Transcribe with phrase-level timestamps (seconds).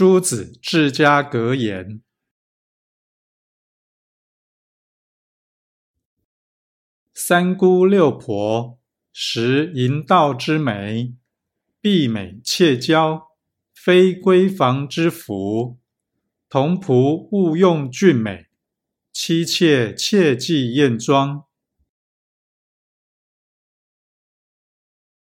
[0.00, 2.00] 诸子治家格言。
[7.12, 8.80] 三姑六婆
[9.12, 11.14] 识淫道之美
[11.82, 13.28] 婢美妾娇
[13.74, 15.78] 非闺房之福
[16.48, 18.46] 童仆勿用俊美
[19.12, 21.49] 妻妾切忌艳妆。